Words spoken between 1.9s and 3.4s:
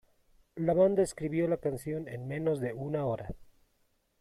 en menos de una hora.